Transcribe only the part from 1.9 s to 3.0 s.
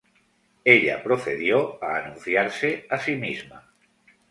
anunciarse a